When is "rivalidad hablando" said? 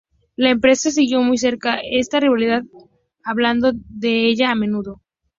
2.19-3.71